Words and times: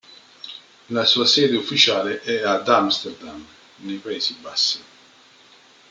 La 0.87 1.05
sua 1.05 1.27
sede 1.27 1.55
ufficiale 1.57 2.21
è 2.21 2.41
ad 2.43 2.67
Amsterdam, 2.67 3.45
nei 3.81 3.97
Paesi 3.97 4.33
Bassi. 4.33 4.83